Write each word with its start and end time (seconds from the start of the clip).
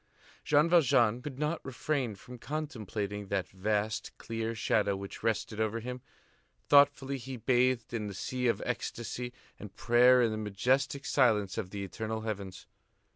Jean 0.43 0.67
Valjean 0.67 1.21
could 1.21 1.37
not 1.37 1.63
refrain 1.63 2.15
from 2.15 2.39
contemplating 2.39 3.27
that 3.27 3.47
vast, 3.49 4.17
clear 4.17 4.55
shadow 4.55 4.95
which 4.95 5.21
rested 5.21 5.59
over 5.61 5.79
him; 5.79 6.01
thoughtfully 6.67 7.19
he 7.19 7.37
bathed 7.37 7.93
in 7.93 8.07
the 8.07 8.15
sea 8.15 8.47
of 8.47 8.63
ecstasy 8.65 9.31
and 9.59 9.75
prayer 9.75 10.23
in 10.23 10.31
the 10.31 10.37
majestic 10.37 11.05
silence 11.05 11.55
of 11.55 11.69
the 11.69 11.83
eternal 11.83 12.21
heavens. 12.21 12.65